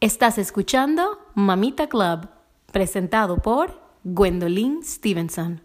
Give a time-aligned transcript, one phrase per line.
[0.00, 2.28] Estás escuchando Mamita Club,
[2.72, 5.60] presentado por Gwendolyn Stevenson.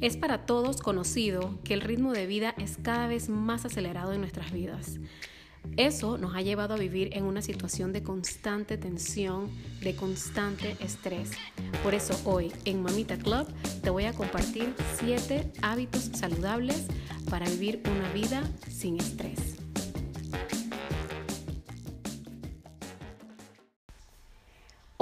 [0.00, 4.20] Es para todos conocido que el ritmo de vida es cada vez más acelerado en
[4.20, 4.98] nuestras vidas.
[5.76, 9.50] Eso nos ha llevado a vivir en una situación de constante tensión,
[9.82, 11.32] de constante estrés.
[11.82, 13.46] Por eso hoy en Mamita Club
[13.82, 16.86] te voy a compartir 7 hábitos saludables
[17.28, 19.61] para vivir una vida sin estrés.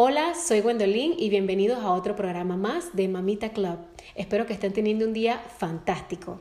[0.02, 3.80] Hola, soy Gwendolyn y bienvenidos a otro programa más de Mamita Club.
[4.14, 6.40] Espero que estén teniendo un día fantástico.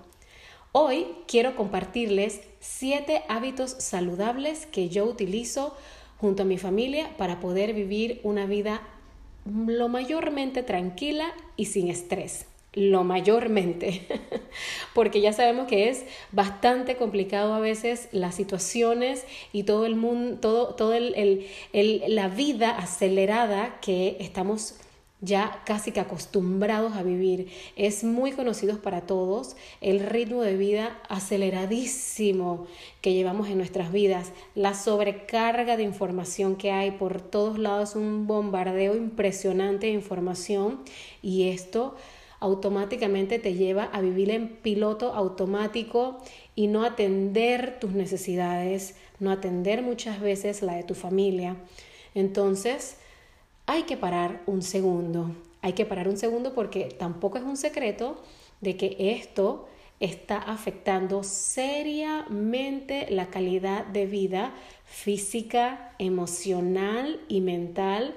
[0.71, 5.75] Hoy quiero compartirles 7 hábitos saludables que yo utilizo
[6.19, 8.81] junto a mi familia para poder vivir una vida
[9.43, 11.25] lo mayormente tranquila
[11.57, 14.07] y sin estrés lo mayormente,
[14.93, 20.37] porque ya sabemos que es bastante complicado a veces las situaciones y todo el mundo,
[20.39, 24.75] todo, todo el, la vida acelerada que estamos
[25.21, 27.51] ya casi que acostumbrados a vivir.
[27.75, 32.67] Es muy conocido para todos el ritmo de vida aceleradísimo
[33.01, 38.27] que llevamos en nuestras vidas, la sobrecarga de información que hay por todos lados, un
[38.27, 40.79] bombardeo impresionante de información
[41.21, 41.95] y esto
[42.39, 46.17] automáticamente te lleva a vivir en piloto automático
[46.55, 51.57] y no atender tus necesidades, no atender muchas veces la de tu familia.
[52.15, 52.97] Entonces,
[53.65, 58.21] hay que parar un segundo, hay que parar un segundo porque tampoco es un secreto
[58.61, 59.67] de que esto
[59.99, 64.53] está afectando seriamente la calidad de vida
[64.85, 68.15] física, emocional y mental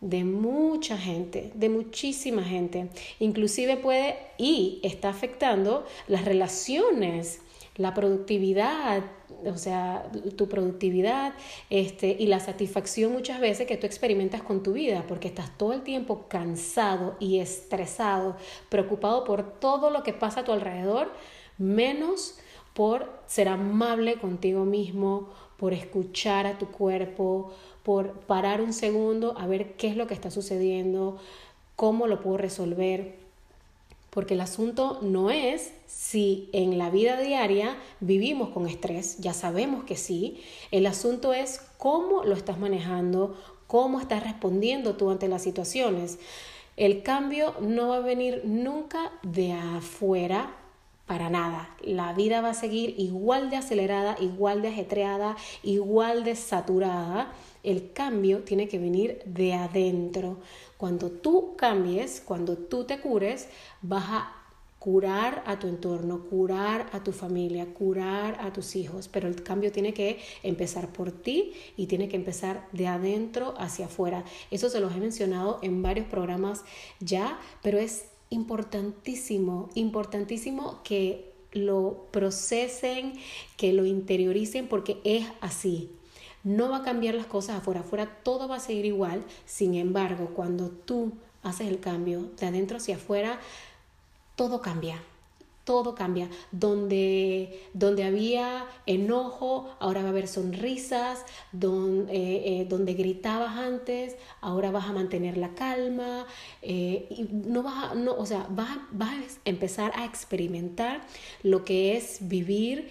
[0.00, 2.88] de mucha gente, de muchísima gente.
[3.18, 7.40] Inclusive puede y está afectando las relaciones,
[7.76, 9.02] la productividad,
[9.44, 11.34] o sea, tu productividad
[11.70, 15.72] este, y la satisfacción muchas veces que tú experimentas con tu vida, porque estás todo
[15.72, 18.36] el tiempo cansado y estresado,
[18.68, 21.12] preocupado por todo lo que pasa a tu alrededor,
[21.58, 22.38] menos
[22.74, 29.46] por ser amable contigo mismo, por escuchar a tu cuerpo, por parar un segundo a
[29.46, 31.18] ver qué es lo que está sucediendo,
[31.76, 33.14] cómo lo puedo resolver.
[34.10, 39.84] Porque el asunto no es si en la vida diaria vivimos con estrés, ya sabemos
[39.84, 40.42] que sí,
[40.72, 43.36] el asunto es cómo lo estás manejando,
[43.66, 46.18] cómo estás respondiendo tú ante las situaciones.
[46.76, 50.56] El cambio no va a venir nunca de afuera
[51.06, 51.74] para nada.
[51.82, 57.32] La vida va a seguir igual de acelerada, igual de ajetreada, igual de saturada.
[57.62, 60.38] El cambio tiene que venir de adentro.
[60.76, 63.48] Cuando tú cambies, cuando tú te cures,
[63.82, 64.40] vas a
[64.80, 69.70] curar a tu entorno, curar a tu familia, curar a tus hijos, pero el cambio
[69.70, 74.24] tiene que empezar por ti y tiene que empezar de adentro hacia afuera.
[74.50, 76.64] Eso se los he mencionado en varios programas
[76.98, 83.14] ya, pero es importantísimo, importantísimo que lo procesen,
[83.58, 85.90] que lo interioricen, porque es así.
[86.42, 89.24] No va a cambiar las cosas afuera, afuera todo va a seguir igual.
[89.46, 91.12] Sin embargo, cuando tú
[91.42, 93.38] haces el cambio de adentro hacia afuera,
[94.36, 95.00] todo cambia
[95.70, 96.28] todo cambia.
[96.50, 101.24] Donde, donde había enojo, ahora va a haber sonrisas.
[101.52, 106.26] Donde, eh, eh, donde gritabas antes, ahora vas a mantener la calma.
[106.62, 109.14] Eh, y no vas no, o sea, vas a
[109.44, 111.02] empezar a experimentar
[111.44, 112.88] lo que es vivir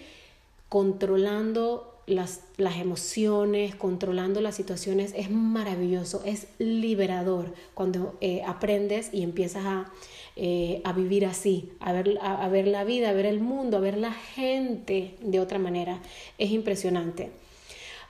[0.70, 9.64] controlando las, las, emociones, controlando las situaciones, es maravilloso, es liberador cuando aprendes y empiezas
[9.64, 9.92] a,
[10.36, 13.80] eh, a vivir así, a ver, a, ver la vida, a ver el mundo, a
[13.80, 16.00] ver la gente de otra manera.
[16.38, 17.30] Es impresionante.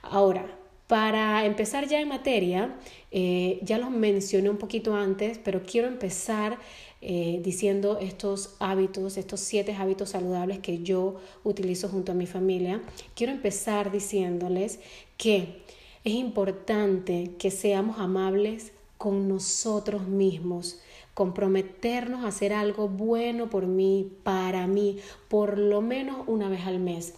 [0.01, 0.45] Ahora,
[0.91, 2.75] para empezar ya en materia,
[3.11, 6.59] eh, ya los mencioné un poquito antes, pero quiero empezar
[6.99, 11.15] eh, diciendo estos hábitos, estos siete hábitos saludables que yo
[11.45, 12.81] utilizo junto a mi familia.
[13.15, 14.81] Quiero empezar diciéndoles
[15.15, 15.61] que
[16.03, 20.81] es importante que seamos amables con nosotros mismos
[21.13, 24.97] comprometernos a hacer algo bueno por mí, para mí,
[25.29, 27.13] por lo menos una vez al mes,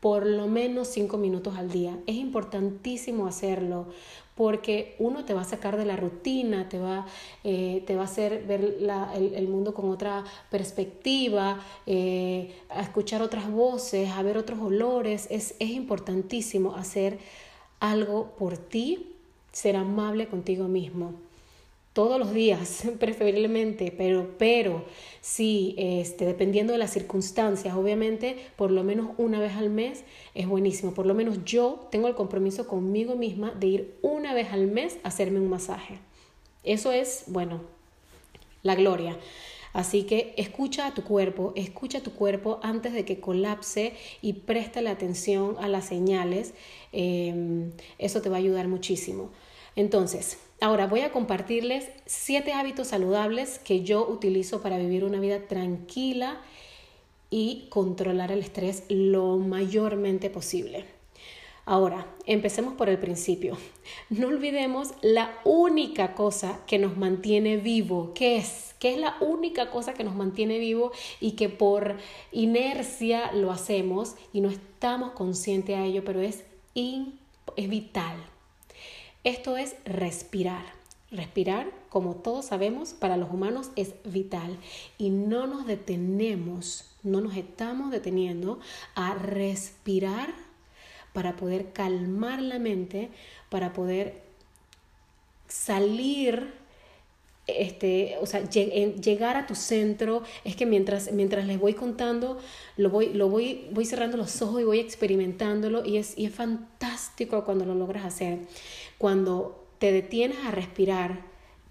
[0.00, 1.98] por lo menos cinco minutos al día.
[2.06, 3.86] Es importantísimo hacerlo
[4.34, 7.06] porque uno te va a sacar de la rutina, te va,
[7.44, 8.78] eh, te va a hacer ver
[9.14, 15.26] el, mundo con otra perspectiva, eh, a escuchar otras voces, a ver otros olores.
[15.30, 17.18] Es, es importantísimo hacer
[17.80, 19.14] algo por ti,
[19.52, 21.12] ser amable contigo mismo.
[21.92, 24.84] Todos los días, preferiblemente, pero, pero
[25.20, 30.04] sí, este, dependiendo de las circunstancias, obviamente, por lo menos una vez al mes
[30.34, 30.94] es buenísimo.
[30.94, 34.98] Por lo menos yo tengo el compromiso conmigo misma de ir una vez al mes
[35.02, 35.98] a hacerme un masaje.
[36.62, 37.62] Eso es, bueno,
[38.62, 39.16] la gloria.
[39.72, 44.32] Así que escucha a tu cuerpo, escucha a tu cuerpo antes de que colapse y
[44.32, 46.54] préstale atención a las señales.
[46.92, 49.30] Em, eso te va a ayudar muchísimo.
[49.76, 55.46] Entonces, ahora voy a compartirles siete hábitos saludables que yo utilizo para vivir una vida
[55.46, 56.40] tranquila
[57.30, 60.84] y controlar el estrés lo mayormente posible.
[61.64, 63.56] Ahora, empecemos por el principio.
[64.08, 68.12] No olvidemos la única cosa que nos mantiene vivo.
[68.14, 68.74] ¿Qué es?
[68.78, 70.90] ¿Qué es la única cosa que nos mantiene vivo
[71.20, 71.96] y que por
[72.32, 78.16] inercia lo hacemos y no estamos conscientes a ello, pero es, es vital?
[79.24, 80.64] Esto es respirar.
[81.10, 84.56] Respirar, como todos sabemos, para los humanos es vital
[84.96, 88.60] y no nos detenemos, no nos estamos deteniendo
[88.94, 90.32] a respirar
[91.12, 93.10] para poder calmar la mente,
[93.48, 94.22] para poder
[95.48, 96.54] salir
[97.58, 102.38] este, o sea, llegar a tu centro, es que mientras, mientras les voy contando,
[102.76, 106.34] lo voy, lo voy, voy cerrando los ojos y voy experimentándolo y es, y es
[106.34, 108.38] fantástico cuando lo logras hacer.
[108.98, 111.22] Cuando te detienes a respirar,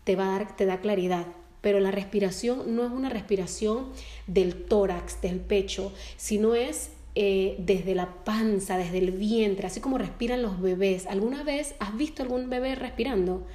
[0.03, 1.27] te, va a dar, te da claridad.
[1.61, 3.87] Pero la respiración no es una respiración
[4.27, 9.97] del tórax, del pecho, sino es eh, desde la panza, desde el vientre, así como
[9.97, 11.05] respiran los bebés.
[11.05, 13.45] ¿Alguna vez has visto algún bebé respirando?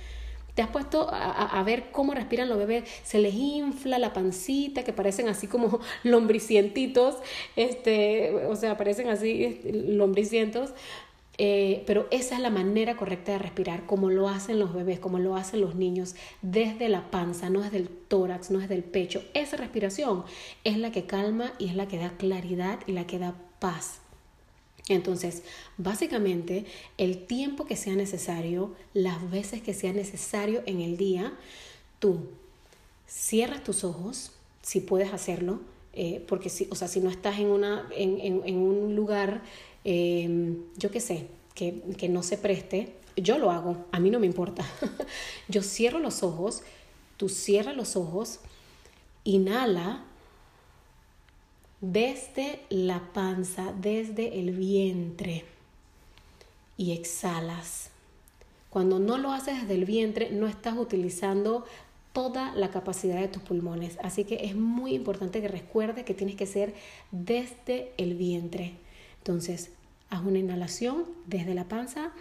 [0.54, 2.84] ¿Te has puesto a, ver cómo respiran los bebés?
[3.02, 7.16] Se les infla la pancita, que parecen así como lombricientitos,
[7.56, 10.70] este, o sea, parecen así este, lombricientos.
[11.36, 15.18] Eh, pero esa es la manera correcta de respirar, como lo hacen los bebés, como
[15.18, 19.24] lo hacen los niños, desde la panza, no desde el tórax, no desde el pecho.
[19.34, 20.24] Esa respiración
[20.62, 24.00] es la que calma y es la que da claridad y la que da paz.
[24.88, 25.42] Entonces,
[25.78, 26.66] básicamente,
[26.98, 31.32] el tiempo que sea necesario, las veces que sea necesario en el día,
[31.98, 32.20] tú
[33.08, 34.32] cierras tus ojos,
[34.62, 35.60] si puedes hacerlo,
[35.94, 39.42] eh, porque si, o sea, si no estás en, una, en un lugar
[39.84, 44.18] Em, yo qué sé, que, que no se preste, yo lo hago, a mí no
[44.18, 44.64] me importa.
[45.48, 46.62] yo cierro los ojos,
[47.18, 48.40] tú cierras los ojos,
[49.24, 50.04] inhala
[51.80, 55.44] desde la panza, desde el vientre
[56.76, 57.90] y exhalas.
[58.70, 61.64] Cuando no lo haces desde el vientre, no estás utilizando
[62.12, 63.98] toda la capacidad de tus pulmones.
[64.02, 66.74] Así que es muy importante que recuerdes que tienes que ser
[67.10, 68.74] desde el vientre.
[69.18, 69.70] Entonces,
[70.10, 72.12] haz una inhalación desde la panza.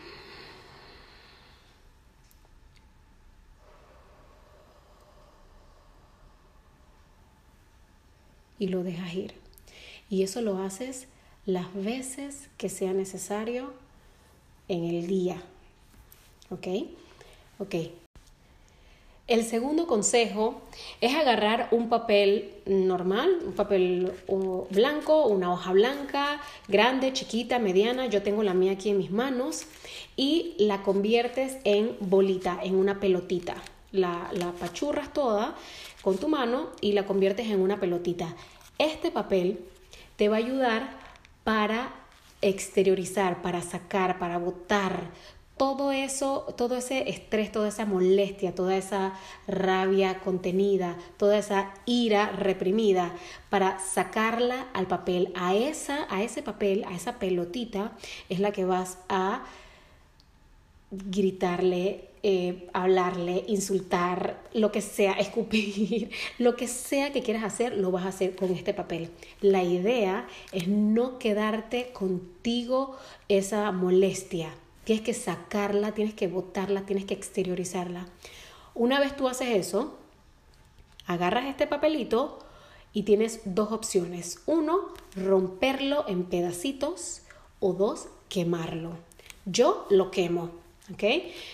[8.60, 9.43] Y lo dejas ir.
[10.10, 11.08] Y eso lo haces
[11.46, 13.74] las veces que sea necesario
[14.68, 15.42] en el día.
[16.50, 16.68] ¿Ok?
[17.60, 17.76] Ok.
[19.26, 20.62] El segundo consejo
[21.00, 24.12] es agarrar un papel normal, un papel
[24.70, 28.08] blanco, una hoja blanca, grande, chiquita, mediana.
[28.08, 29.66] Yo tengo la mía aquí en mis manos
[30.18, 33.56] y la conviertes en bolita, en una pelotita.
[33.94, 35.56] La, la pachurras toda
[36.02, 38.36] con tu mano y la conviertes en una pelotita.
[38.78, 39.60] Este papel
[40.16, 40.98] te va a ayudar
[41.44, 41.94] para
[42.42, 45.12] exteriorizar, para sacar, para botar
[45.58, 49.14] todo eso, todo ese estrés, toda esa molestia, toda esa
[49.48, 53.14] rabia contenida, toda esa ira reprimida,
[53.50, 57.94] para sacarla al papel, a, esa, a ese papel, a esa pelotita,
[58.30, 59.44] es la que vas a
[61.10, 67.92] gritarle, eh, hablarle, insultar, lo que sea, escupir, lo que sea que quieras hacer, lo
[67.92, 69.10] vas a hacer con este papel.
[69.42, 72.96] La idea es no quedarte contigo
[73.28, 78.06] esa molestia Tienes que sacarla, tienes que botarla, tienes que exteriorizarla.
[78.74, 79.98] Una vez tú haces eso,
[81.06, 82.40] agarras este papelito
[82.92, 84.42] y tienes dos opciones.
[84.46, 87.22] Uno, romperlo en pedacitos
[87.62, 88.92] o dos, quemarlo.
[89.46, 90.52] Yo lo quemo,
[90.92, 91.04] ¿ok?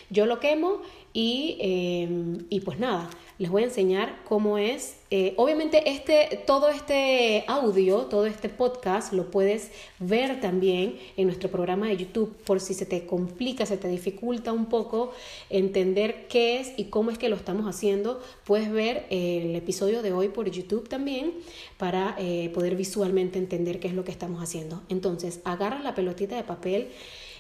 [0.10, 0.82] Yo lo quemo
[1.14, 3.10] y, em, y pues nada,
[3.40, 4.98] les voy a enseñar cómo es.
[5.12, 11.50] Eh, obviamente este, todo este audio, todo este podcast lo puedes ver también en nuestro
[11.50, 15.14] programa de YouTube por si se te complica, se te dificulta un poco
[15.50, 18.22] entender qué es y cómo es que lo estamos haciendo.
[18.46, 21.34] Puedes ver el episodio de hoy por YouTube también
[21.78, 24.84] para eh, poder visualmente entender qué es lo que estamos haciendo.
[24.90, 26.90] Entonces, agarras la pelotita de papel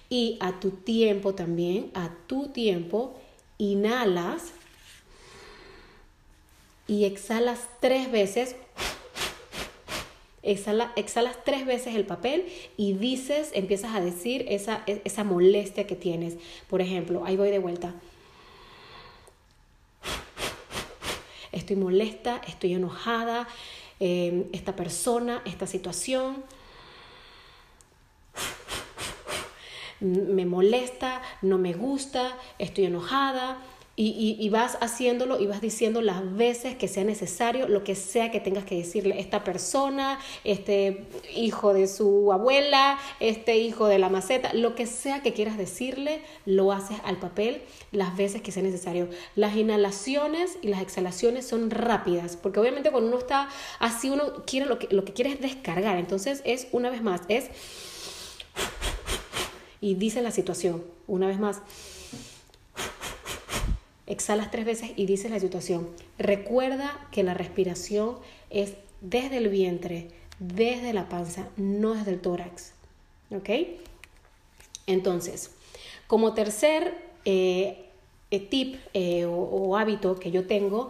[0.09, 3.19] y a tu tiempo también, a tu tiempo,
[3.57, 4.51] inhalas
[6.87, 8.55] y exhalas tres veces.
[10.41, 12.47] Exhala, exhalas tres veces el papel
[12.77, 16.37] y dices, empiezas a decir esa, esa molestia que tienes.
[16.69, 17.93] Por ejemplo, ahí voy de vuelta.
[21.51, 23.47] Estoy molesta, estoy enojada,
[23.99, 26.43] eh, esta persona, esta situación
[30.01, 33.57] me molesta, no me gusta, estoy enojada.
[34.01, 38.39] Y, vas haciéndolo y vas diciendo las veces que sea necesario, lo que sea que
[38.39, 39.19] tengas que decirle.
[39.19, 45.21] Esta persona, este hijo de su abuela, este hijo de la maceta, lo que sea
[45.21, 49.09] que quieras decirle, lo haces al papel las veces que sea necesario.
[49.35, 54.65] Las inhalaciones y las exhalaciones son rápidas, porque obviamente cuando uno está así, uno quiere
[54.65, 55.97] lo que, lo que quiere es descargar.
[55.97, 57.49] Entonces es, una vez más, es
[59.81, 60.83] y dice la situación.
[61.07, 61.61] Una vez más,
[64.07, 65.87] exhalas tres veces y dices la situación.
[66.17, 68.17] Recuerda que la respiración
[68.49, 70.09] es desde el vientre,
[70.39, 72.73] desde la panza, no desde el tórax.
[73.31, 73.49] ¿Ok?
[74.87, 75.51] Entonces,
[76.07, 77.88] como tercer eh,
[78.29, 80.89] tip eh, o, hábito que yo tengo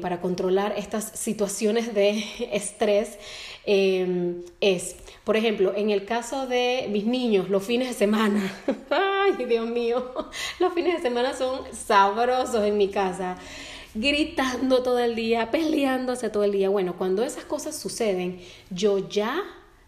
[0.00, 3.18] para controlar estas situaciones de estrés
[3.64, 8.52] Em, es, por ejemplo, en el caso de mis niños, los fines de semana,
[8.90, 10.12] ay Dios mío,
[10.58, 13.36] los fines de semana son sabrosos en mi casa
[13.94, 16.70] gritando todo el día, peleándose todo el día.
[16.70, 19.42] Bueno, cuando esas cosas suceden, yo ya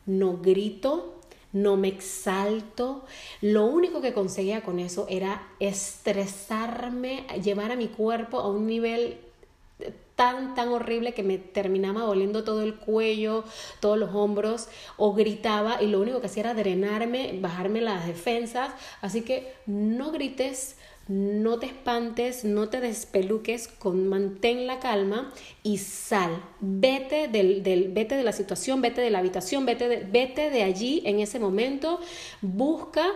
[0.04, 1.20] no grito,
[1.54, 3.06] no me exalto.
[3.40, 9.18] Lo único que conseguía con eso era estresarme, llevar a mi cuerpo a un nivel
[10.16, 13.44] tan, tan horrible que me terminaba doliendo todo el cuello,
[13.80, 18.72] todos los hombros, o gritaba y lo único que hacía era drenarme, bajarme las defensas.
[19.00, 20.76] Así que no grites,
[21.08, 25.32] no te espantes, no te despeluques, con, mantén la calma
[25.62, 26.42] y sal.
[26.60, 30.62] Vete, del, del, vete de la situación, vete de la habitación, vete de, vete de
[30.62, 32.00] allí en ese momento,
[32.40, 33.06] busca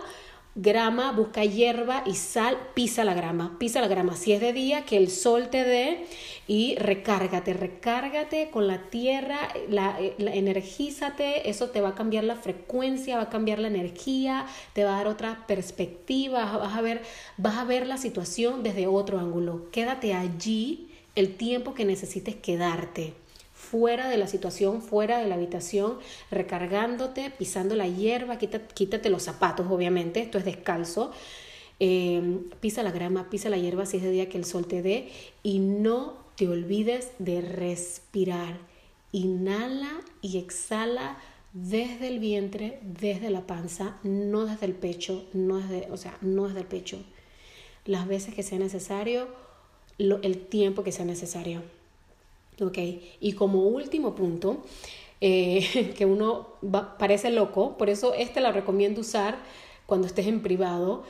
[0.61, 4.15] grama, busca hierba y sal, pisa la grama, pisa la grama.
[4.15, 6.05] Si es de día, que el sol te dé
[6.47, 9.37] y recárgate, recárgate con la tierra,
[9.69, 14.83] la, energízate, eso te va a cambiar la frecuencia, va a cambiar la energía, te
[14.83, 17.01] va a dar otra perspectiva, vas a ver,
[17.37, 19.69] vas a ver la situación desde otro ángulo.
[19.71, 23.13] Quédate allí el tiempo que necesites quedarte
[23.59, 25.99] fuera de la situación, fuera de la habitación,
[26.31, 31.11] recargándote, pisando la hierba, quítate, los zapatos, obviamente, esto es descalzo.
[31.81, 34.81] Eh, pisa la grama, pisa la hierba si es de día que el sol te
[34.81, 35.09] dé
[35.43, 38.57] y no te olvides de respirar.
[39.11, 41.17] Inhala y exhala
[41.51, 46.47] desde el vientre, desde la panza, no desde el pecho, no desde, o sea, no
[46.47, 47.03] desde el pecho.
[47.85, 49.27] Las veces que sea necesario,
[49.97, 51.61] el tiempo que sea necesario.
[52.61, 52.77] ¿Ok?
[53.19, 54.63] Y como último punto,
[55.21, 56.55] eh, que uno
[56.97, 59.37] parece loco, por eso este la recomiendo usar
[59.85, 61.03] cuando estés en privado,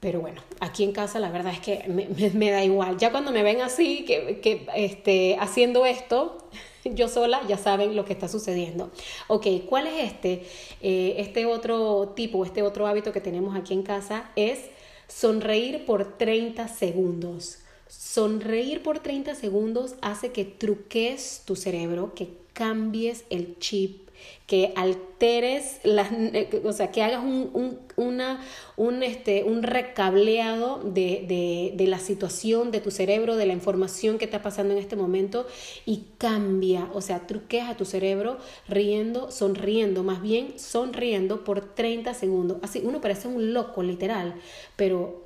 [0.00, 2.98] pero bueno, aquí en casa la verdad es que me, da igual.
[2.98, 6.38] Ya cuando me ven así, que, que este, haciendo esto,
[6.84, 8.90] yo sola, ya saben lo que está sucediendo.
[9.28, 10.44] Ok, ¿cuál es este?
[10.80, 14.58] Eh, este otro tipo, este otro hábito que tenemos aquí en casa es
[15.06, 17.61] sonreír por 30 segundos.
[17.98, 24.08] Sonreír por 30 segundos hace que truques tu cerebro, que cambies el chip,
[24.46, 26.08] que alteres, las,
[26.64, 28.40] o sea, que hagas un, una,
[28.78, 34.24] un, este, un recableado de, de, la situación, de tu cerebro, de la información que
[34.24, 35.46] está pasando en este momento
[35.84, 42.14] y cambia, o sea, truques a tu cerebro riendo, sonriendo, más bien sonriendo por 30
[42.14, 42.56] segundos.
[42.62, 44.34] Así, uno parece un loco, literal,
[44.76, 45.21] pero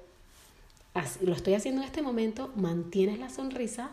[1.21, 3.91] lo estoy haciendo en este momento, mantienes la sonrisa.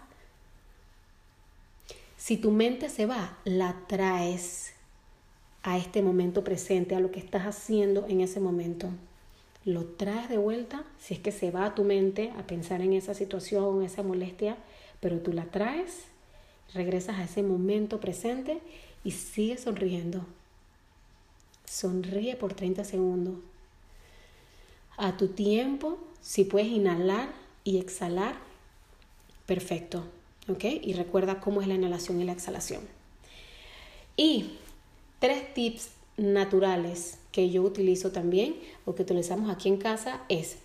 [2.17, 4.73] Si tu mente se va, la traes
[5.63, 8.89] a este momento presente, a lo que estás haciendo en ese momento.
[9.65, 12.93] Lo traes de vuelta, si es que se va a tu mente a pensar en
[12.93, 14.57] esa situación, esa molestia,
[14.99, 16.03] pero tú la traes,
[16.73, 18.59] regresas a ese momento presente
[19.03, 20.25] y sigues sonriendo.
[21.65, 23.35] Sonríe por 30 segundos.
[24.97, 27.29] A tu tiempo, si puedes inhalar
[27.63, 28.35] y exhalar,
[29.45, 30.03] perfecto.
[30.49, 30.65] ¿Ok?
[30.81, 32.81] Y recuerda cómo es la inhalación y la exhalación.
[34.17, 34.51] Y
[35.19, 40.57] tres tips naturales que yo utilizo también o que utilizamos aquí en casa es,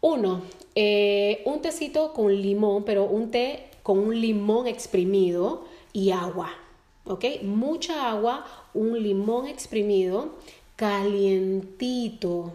[0.00, 0.42] uno,
[0.74, 6.50] eh, un tecito con limón, pero un té con un limón exprimido y agua.
[7.04, 7.24] ¿Ok?
[7.42, 10.34] Mucha agua, un limón exprimido,
[10.74, 12.52] calientito,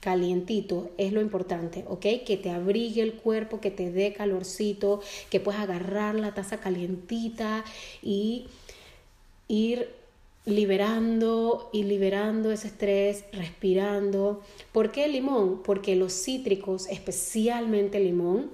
[0.00, 2.06] calientito es lo importante, ¿ok?
[2.24, 5.00] Que te abrigue el cuerpo, que te dé calorcito,
[5.30, 7.64] que puedas agarrar la taza calientita
[8.02, 8.46] y
[9.48, 9.88] ir
[10.44, 14.42] liberando y liberando ese estrés, respirando.
[14.72, 15.62] ¿Por qué el limón?
[15.62, 18.50] Porque los cítricos, especialmente el limón,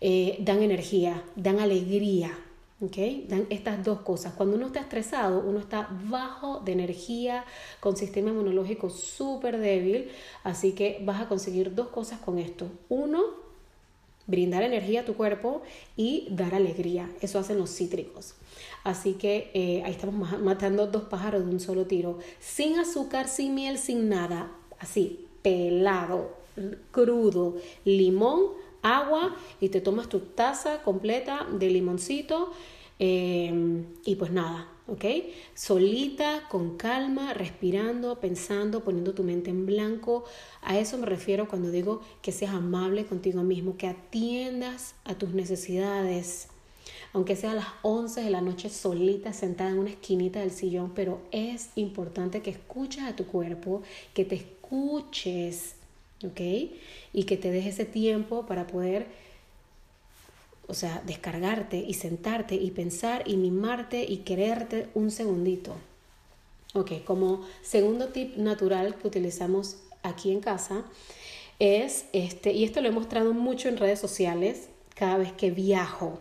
[0.00, 2.36] eh, dan energía, dan alegría,
[2.82, 3.28] ¿ok?
[3.28, 4.34] Dan estas dos cosas.
[4.34, 7.44] Cuando uno está estresado, uno está bajo de energía,
[7.80, 10.10] con sistema inmunológico súper débil,
[10.42, 12.66] así que vas a conseguir dos cosas con esto.
[12.88, 13.22] Uno,
[14.26, 15.62] brindar energía a tu cuerpo
[15.96, 17.08] y dar alegría.
[17.20, 18.34] Eso hacen los cítricos.
[18.82, 22.18] Así que eh, ahí estamos matando dos pájaros de un solo tiro.
[22.40, 24.50] Sin azúcar, sin miel, sin nada.
[24.80, 26.36] Así, pelado,
[26.90, 32.52] crudo, limón, agua y te tomas tu taza completa de limoncito.
[32.98, 35.04] Eh, y pues nada, ¿ok?
[35.54, 40.24] Solita, con calma, respirando, pensando, poniendo tu mente en blanco.
[40.60, 45.30] A eso me refiero cuando digo que seas amable contigo mismo, que atiendas a tus
[45.30, 46.48] necesidades
[47.12, 50.92] aunque sea a las 11 de la noche solita sentada en una esquinita del sillón,
[50.94, 53.82] pero es importante que escuches a tu cuerpo,
[54.14, 55.76] que te escuches,
[56.24, 56.40] ¿ok?
[57.12, 59.06] Y que te des ese tiempo para poder,
[60.66, 65.74] o sea, descargarte y sentarte y pensar y mimarte y quererte un segundito.
[66.74, 70.84] Ok, como segundo tip natural que utilizamos aquí en casa
[71.58, 76.18] es este, y esto lo he mostrado mucho en redes sociales cada vez que viajo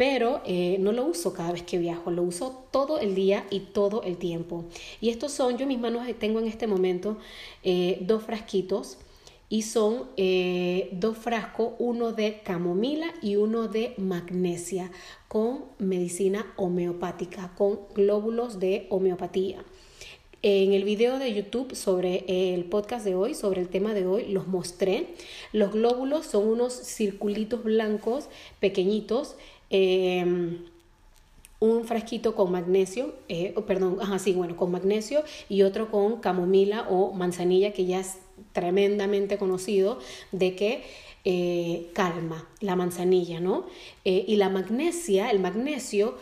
[0.00, 3.60] pero eh, no lo uso cada vez que viajo, lo uso todo el día y
[3.60, 4.64] todo el tiempo.
[4.98, 7.18] Y estos son, yo mis manos tengo en este momento
[7.64, 8.96] eh, dos frasquitos
[9.50, 14.90] y son eh, dos frascos, uno de camomila y uno de magnesia
[15.28, 19.62] con medicina homeopática, con glóbulos de homeopatía.
[20.42, 24.28] En el video de YouTube sobre el podcast de hoy, sobre el tema de hoy,
[24.28, 25.08] los mostré.
[25.52, 29.36] Los glóbulos son unos circulitos blancos pequeñitos
[29.70, 30.64] Em,
[31.60, 37.12] un frasquito con magnesio, eh, perdón, ajá, bueno, con magnesio y otro con camomila o
[37.12, 38.02] manzanilla, que ya
[38.52, 39.98] tremendamente conocido
[40.32, 40.84] de que
[41.24, 43.66] eh, calma la manzanilla, ¿no?
[44.04, 46.16] Eh, y la magnesia, el magnesio,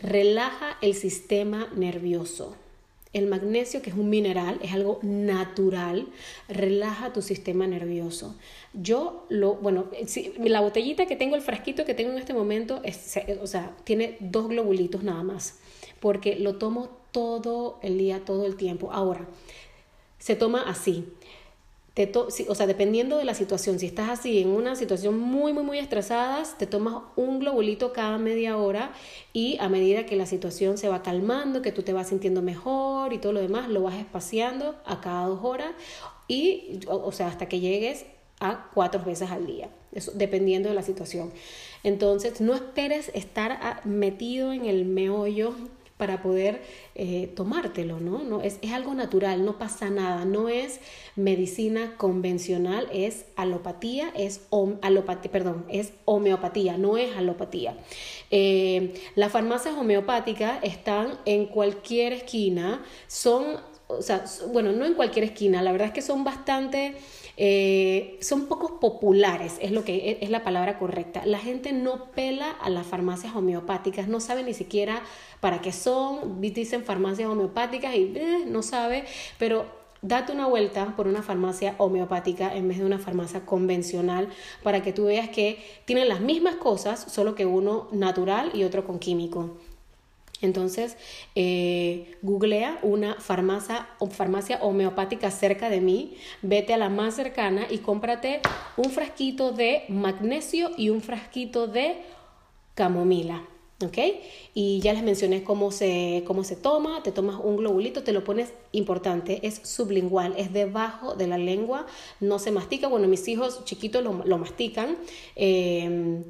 [0.00, 2.54] relaja el sistema nervioso.
[3.12, 6.08] El magnesio, que es un mineral, es algo natural,
[6.48, 8.34] relaja tu sistema nervioso.
[8.74, 9.86] Yo lo, bueno,
[10.38, 14.16] la botellita que tengo, el frasquito que tengo en este momento, es, o sea, tiene
[14.18, 15.58] dos globulitos nada más,
[16.00, 18.92] porque lo tomo todo el día, todo el tiempo.
[18.92, 19.28] Ahora,
[20.18, 21.04] se toma así
[21.94, 25.62] te o sea, dependiendo de la situación, si estás así en una situación muy, muy,
[25.62, 28.92] muy estresada, te tomas un globulito cada media hora
[29.32, 33.12] y a medida que la situación se va calmando, que tú te vas sintiendo mejor
[33.12, 35.70] y todo lo demás, lo vas espaciando a cada dos horas
[36.26, 38.06] y, o, sea, hasta que llegues
[38.40, 41.32] a cuatro veces al día, eso, dependiendo de la situación.
[41.84, 45.54] Entonces, no esperes estar metido en el meollo
[46.04, 46.60] para poder
[46.94, 48.22] eh, tomártelo, ¿no?
[48.24, 50.80] no es, es, algo natural, no pasa nada, no es
[51.16, 54.42] medicina convencional, es alopatía, es
[55.32, 57.78] perdón, es homeopatía, no es alopatía.
[58.30, 65.24] Eh, las farmacias homeopáticas están en cualquier esquina, son, o sea, bueno, no en cualquier
[65.24, 66.96] esquina, la verdad es que son bastante
[67.36, 71.26] eh, son pocos populares, es lo que es la palabra correcta.
[71.26, 75.02] La gente no pela a las farmacias homeopáticas, no sabe ni siquiera
[75.40, 79.04] para qué son, dicen farmacias homeopáticas y eh, no sabe,
[79.38, 79.66] pero
[80.02, 84.28] date una vuelta por una farmacia homeopática en vez de una farmacia convencional
[84.62, 88.86] para que tú veas que tienen las mismas cosas, solo que uno natural y otro
[88.86, 89.56] con químico.
[90.44, 90.96] Entonces,
[91.34, 97.78] eh, googlea una farmacia, farmacia homeopática cerca de mí, vete a la más cercana y
[97.78, 98.40] cómprate
[98.76, 101.96] un frasquito de magnesio y un frasquito de
[102.74, 103.42] camomila.
[103.84, 103.98] ¿Ok?
[104.54, 108.22] Y ya les mencioné cómo se, cómo se toma, te tomas un globulito, te lo
[108.22, 111.84] pones importante, es sublingual, es debajo de la lengua,
[112.20, 114.96] no se mastica, bueno, mis hijos chiquitos lo, lo mastican,
[115.34, 116.22] eh,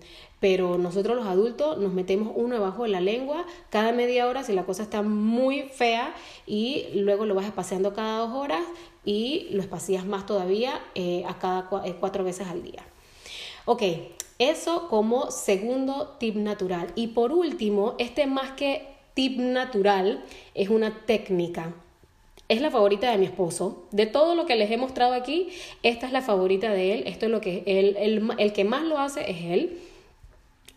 [0.44, 4.52] pero nosotros los adultos nos metemos uno debajo de la lengua cada media hora si
[4.52, 6.14] la cosa está muy fea
[6.46, 8.60] y luego lo vas espaciando cada dos horas
[9.06, 12.82] y lo espacías más todavía eh, a cada eh, cuatro veces al día.
[13.64, 13.84] Ok,
[14.38, 16.88] eso como segundo tip natural.
[16.94, 21.72] Y por último, este más que tip natural es una técnica.
[22.50, 23.86] Es la favorita de mi esposo.
[23.92, 25.48] De todo lo que les he mostrado aquí,
[25.82, 27.04] esta es la favorita de él.
[27.06, 27.96] Esto es lo que él,
[28.36, 29.80] el que más lo hace es él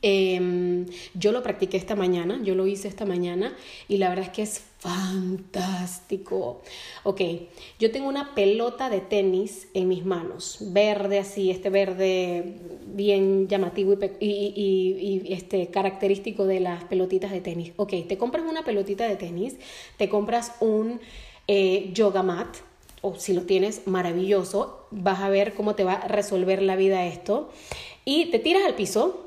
[0.04, 3.56] Em, yo lo practiqué esta mañana, yo lo hice esta mañana
[3.88, 6.62] y la verdad es que es fantástico.
[7.04, 7.22] Ok,
[7.80, 13.98] yo tengo una pelota de tenis en mis manos, verde así, este verde bien llamativo
[14.20, 17.74] y, y, y, este, característico de las pelotitas de tenis.
[17.78, 19.56] Ok, te compras una pelotita de tenis,
[19.98, 21.00] te compras un
[21.48, 22.58] eh, yoga mat,
[23.02, 27.06] o si lo tienes, maravilloso, vas a ver cómo te va a resolver la vida
[27.06, 27.50] esto.
[28.06, 29.27] Y te tiras al piso,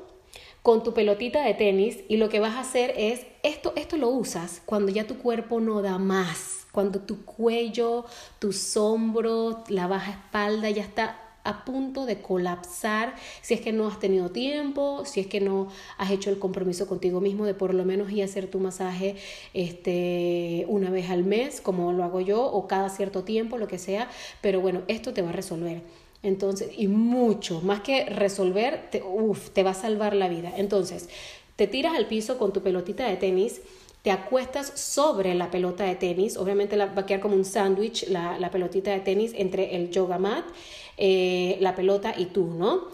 [0.61, 4.09] con tu pelotita de tenis y lo que vas a hacer es, esto, esto lo
[4.09, 8.05] usas cuando ya tu cuerpo no da más, cuando tu cuello,
[8.39, 13.87] tus hombros, la baja espalda ya está a punto de colapsar si es que no
[13.87, 17.73] has tenido tiempo, si es que no has hecho el compromiso contigo mismo de por
[17.73, 19.15] lo menos ir a hacer tu masaje
[19.53, 23.79] este, una vez al mes, como lo hago yo, o cada cierto tiempo, lo que
[23.79, 24.09] sea,
[24.41, 25.81] pero bueno, esto te va a resolver.
[26.23, 29.03] Entonces, y mucho, más que resolver, te,
[29.53, 30.53] te va a salvar la vida.
[30.55, 31.09] Entonces,
[31.55, 33.61] te tiras al piso con tu pelotita de tenis,
[34.03, 38.39] te acuestas sobre la pelota de tenis, obviamente va a quedar como un sándwich la,
[38.39, 40.43] la, pelotita de tenis entre el yoga mat,
[40.97, 42.87] eh, la pelota y tú, ¿no?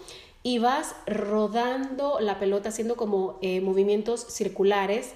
[0.43, 5.13] Y vas rodando la pelota haciendo como eh, movimientos circulares,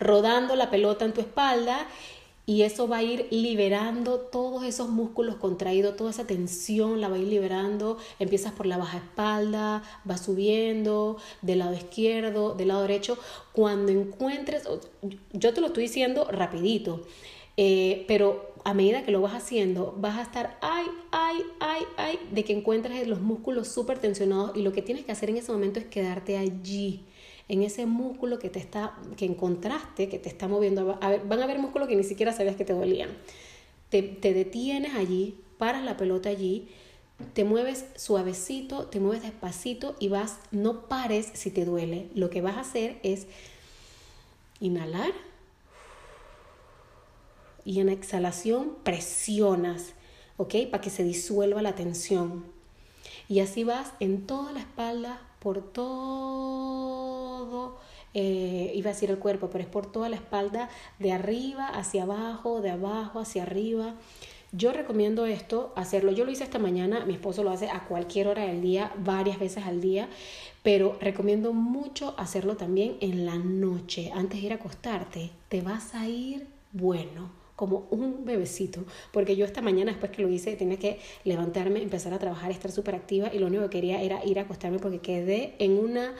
[0.00, 1.86] rodando la pelota en tu espalda
[2.44, 7.14] y eso va a ir liberando todos esos músculos contraídos, toda esa tensión la va
[7.14, 7.98] a ir liberando.
[8.18, 13.16] Empiezas por la baja espalda, va subiendo del lado izquierdo, del lado derecho.
[13.52, 14.64] Cuando encuentres,
[15.32, 17.02] yo te lo estoy diciendo rapidito,
[17.56, 22.18] eh, pero a medida que lo vas haciendo, vas a estar, ay, ay, ay, ay,
[22.32, 25.52] de que encuentres los músculos súper tensionados y lo que tienes que hacer en ese
[25.52, 27.04] momento es quedarte allí
[27.52, 30.96] en ese músculo que te está, que encontraste, que te está moviendo.
[31.02, 33.10] A ver, van a haber músculos que ni siquiera sabías que te dolían.
[33.90, 36.70] Te, te detienes allí, paras la pelota allí,
[37.34, 42.08] te mueves suavecito, te mueves despacito y vas, no pares si te duele.
[42.14, 43.26] Lo que vas a hacer es
[44.58, 45.12] inhalar
[47.66, 49.92] y en exhalación presionas,
[50.38, 50.54] ¿ok?
[50.70, 52.46] Para que se disuelva la tensión.
[53.28, 57.42] Y así vas en toda la espalda, por todo,
[58.14, 60.68] eh, iba a decir el cuerpo, pero es por toda la espalda,
[61.00, 63.94] de arriba hacia abajo, de abajo hacia arriba.
[64.52, 66.12] Yo recomiendo esto, hacerlo.
[66.12, 69.40] Yo lo hice esta mañana, mi esposo lo hace a cualquier hora del día, varias
[69.40, 70.08] veces al día,
[70.62, 75.30] pero recomiendo mucho hacerlo también en la noche, antes de ir a acostarte.
[75.48, 80.28] Te vas a ir bueno como un bebecito, porque yo esta mañana después que lo
[80.28, 84.02] hice tenía que levantarme, empezar a trabajar, estar súper activa y lo único que quería
[84.02, 86.12] era ir a acostarme porque quedé en, una,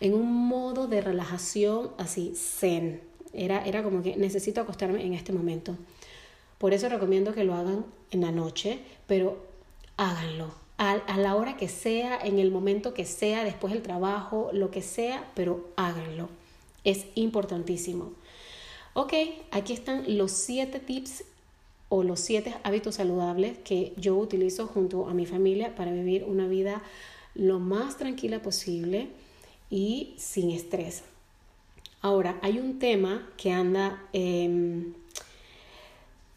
[0.00, 3.02] en un modo de relajación así, zen.
[3.32, 5.76] Era, era como que necesito acostarme en este momento.
[6.58, 9.46] Por eso recomiendo que lo hagan en la noche, pero
[9.96, 10.52] háganlo.
[10.76, 14.72] A, a la hora que sea, en el momento que sea, después del trabajo, lo
[14.72, 16.30] que sea, pero háganlo.
[16.82, 18.10] Es importantísimo.
[18.92, 19.12] Ok,
[19.52, 21.22] aquí están los siete tips
[21.88, 26.48] o los siete hábitos saludables que yo utilizo junto a mi familia para vivir una
[26.48, 26.82] vida
[27.36, 29.08] lo más tranquila posible
[29.70, 31.04] y sin estrés.
[32.00, 34.94] Ahora, hay un tema que anda, em,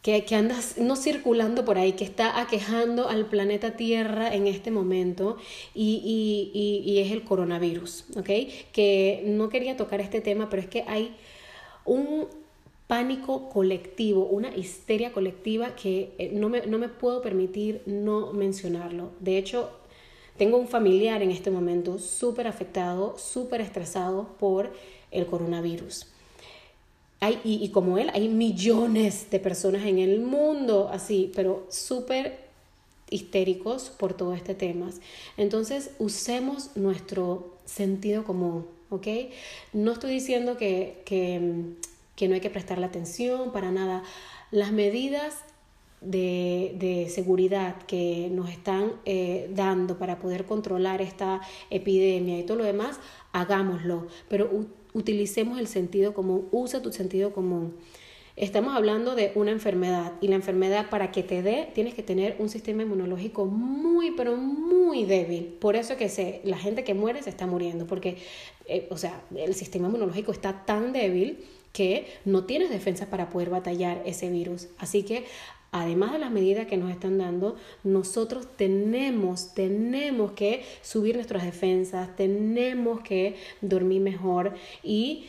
[0.02, 4.70] que, que, anda no circulando por ahí, que está aquejando al planeta Tierra en este
[4.70, 5.38] momento
[5.74, 8.30] y, y, y es el coronavirus, ¿ok?
[8.72, 11.16] Que no quería tocar este tema, pero es que hay
[11.84, 12.28] un
[12.86, 19.10] pánico colectivo, una histeria colectiva que eh, no me, no me puedo permitir no mencionarlo.
[19.20, 19.70] De hecho,
[20.36, 24.72] tengo un familiar en este momento súper afectado, súper estresado por
[25.10, 26.06] el coronavirus.
[27.20, 32.38] Hay, y, y, como él, hay millones de personas en el mundo así, pero súper
[33.08, 34.90] histéricos por todo este tema.
[35.38, 39.06] Entonces, usemos nuestro sentido común, ¿ok?
[39.72, 41.74] No estoy diciendo que, que
[42.16, 44.02] que no hay que prestarle atención para nada.
[44.50, 45.44] Las medidas
[46.00, 52.58] de, de seguridad que nos están eh, dando para poder controlar esta epidemia y todo
[52.58, 53.00] lo demás,
[53.32, 54.50] hagámoslo, pero
[54.92, 57.74] utilicemos el sentido común, usa tu sentido común.
[58.36, 62.34] Estamos hablando de una enfermedad y la enfermedad para que te dé tienes que tener
[62.40, 65.56] un sistema inmunológico muy pero muy débil.
[65.60, 68.16] Por eso que se, la gente que muere se está muriendo porque
[68.66, 71.44] eh, o sea, el sistema inmunológico está tan débil
[71.74, 74.68] que no tienes defensas para poder batallar ese virus.
[74.78, 75.24] Así que
[75.72, 82.14] además de las medidas que nos están dando, nosotros tenemos, tenemos que subir nuestras defensas,
[82.14, 85.26] tenemos que dormir mejor y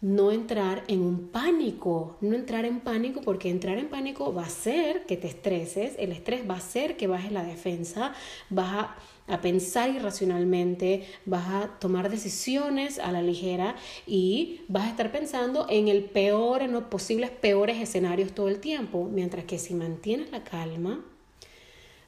[0.00, 4.46] no entrar en un pánico, no entrar en pánico porque entrar en pánico va a
[4.46, 8.12] hacer que te estreses, el estrés va a hacer que bajes la defensa,
[8.48, 8.90] vas
[9.26, 15.66] a, pensar irracionalmente, vas a tomar decisiones a la ligera y vas a estar pensando
[15.68, 20.30] en el peor, en los posibles peores escenarios todo el tiempo, mientras que si mantienes
[20.30, 21.04] la calma,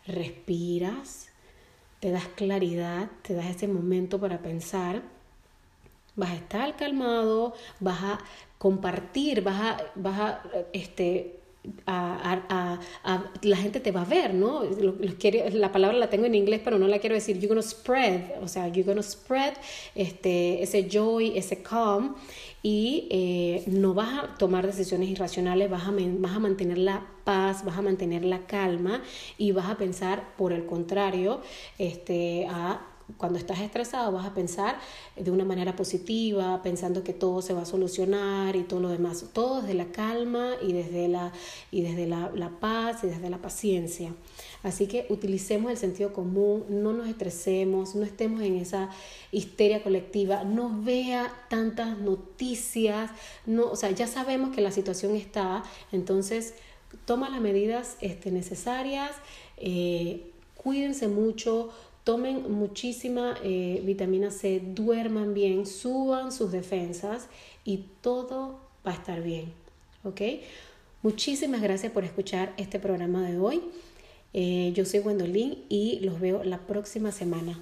[0.07, 1.29] respiras,
[1.99, 5.03] te das claridad, te das ese momento para pensar,
[6.21, 8.19] vas a estar calmado, vas a
[8.59, 11.41] compartir, vas a, vas a este,
[11.87, 12.79] a,
[13.43, 14.63] la gente te va a ver, ¿no?
[15.53, 17.39] la palabra la tengo en inglés, pero no la quiero decir.
[17.39, 19.55] You're gonna spread, o sea, you're gonna spread
[19.95, 22.15] este, ese joy, ese calm,
[22.63, 27.65] y eh, no vas a tomar decisiones irracionales, vas a, vas a mantener la paz,
[27.65, 29.03] vas a mantener la calma
[29.39, 31.41] y vas a pensar, por el contrario,
[31.79, 34.79] este, a cuando estás estresado vas a pensar
[35.17, 39.25] de una manera positiva, pensando que todo se va a solucionar y todo lo demás.
[39.33, 41.33] Todo desde la calma y desde la,
[41.71, 44.15] y desde la, la paz y desde la paciencia.
[44.63, 48.91] Así que utilicemos el sentido común, no nos estresemos, no estemos en esa
[49.33, 53.11] histeria colectiva, no vea tantas noticias,
[53.47, 56.55] no, o sea, ya sabemos que la situación está, entonces
[57.07, 59.13] toma las medidas este, necesarias,
[59.57, 61.71] eh, cuídense mucho,
[62.11, 67.29] tomen muchísima eh, vitamina C, duerman bien, suban sus defensas
[67.65, 69.53] y todo va a estar bien.
[70.03, 70.21] ¿Ok?
[71.03, 73.63] Muchísimas gracias por escuchar este programa de hoy.
[74.35, 77.61] Eh, yo soy Gwendolyn y los veo la próxima semana.